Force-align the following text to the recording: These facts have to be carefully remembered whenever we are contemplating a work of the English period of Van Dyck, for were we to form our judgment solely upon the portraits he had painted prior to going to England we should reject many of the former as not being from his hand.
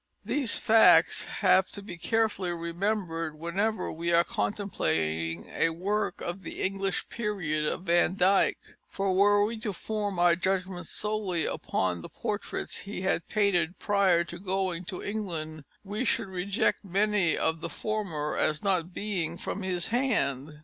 These 0.25 0.55
facts 0.55 1.25
have 1.25 1.71
to 1.73 1.83
be 1.83 1.95
carefully 1.95 2.49
remembered 2.49 3.37
whenever 3.37 3.91
we 3.91 4.11
are 4.11 4.23
contemplating 4.23 5.51
a 5.53 5.69
work 5.69 6.21
of 6.21 6.41
the 6.41 6.59
English 6.63 7.07
period 7.07 7.65
of 7.67 7.83
Van 7.83 8.15
Dyck, 8.15 8.57
for 8.89 9.13
were 9.13 9.45
we 9.45 9.59
to 9.59 9.73
form 9.73 10.17
our 10.17 10.35
judgment 10.35 10.87
solely 10.87 11.45
upon 11.45 12.01
the 12.01 12.09
portraits 12.09 12.77
he 12.77 13.03
had 13.03 13.27
painted 13.27 13.77
prior 13.77 14.23
to 14.23 14.39
going 14.39 14.85
to 14.85 15.03
England 15.03 15.65
we 15.83 16.03
should 16.03 16.29
reject 16.29 16.83
many 16.83 17.37
of 17.37 17.61
the 17.61 17.69
former 17.69 18.35
as 18.35 18.63
not 18.63 18.95
being 18.95 19.37
from 19.37 19.61
his 19.61 19.89
hand. 19.89 20.59